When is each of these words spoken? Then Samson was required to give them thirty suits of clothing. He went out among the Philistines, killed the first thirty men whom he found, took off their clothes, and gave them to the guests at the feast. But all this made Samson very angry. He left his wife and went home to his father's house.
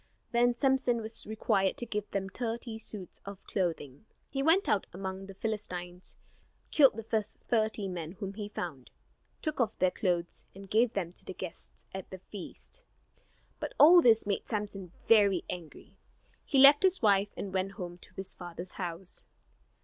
Then 0.31 0.55
Samson 0.55 0.99
was 0.99 1.27
required 1.27 1.77
to 1.77 1.85
give 1.85 2.09
them 2.09 2.27
thirty 2.27 2.79
suits 2.79 3.21
of 3.23 3.43
clothing. 3.43 4.05
He 4.31 4.41
went 4.41 4.67
out 4.67 4.87
among 4.93 5.27
the 5.27 5.35
Philistines, 5.35 6.17
killed 6.71 6.95
the 6.95 7.03
first 7.03 7.37
thirty 7.49 7.87
men 7.87 8.13
whom 8.13 8.33
he 8.33 8.49
found, 8.49 8.89
took 9.43 9.61
off 9.61 9.77
their 9.77 9.91
clothes, 9.91 10.47
and 10.55 10.67
gave 10.71 10.93
them 10.93 11.13
to 11.13 11.23
the 11.25 11.35
guests 11.35 11.85
at 11.93 12.09
the 12.09 12.17
feast. 12.31 12.81
But 13.59 13.73
all 13.79 14.01
this 14.01 14.25
made 14.25 14.47
Samson 14.47 14.91
very 15.07 15.43
angry. 15.51 15.97
He 16.45 16.57
left 16.57 16.81
his 16.81 17.03
wife 17.03 17.29
and 17.37 17.53
went 17.53 17.73
home 17.73 17.99
to 17.99 18.13
his 18.15 18.33
father's 18.33 18.71
house. 18.71 19.27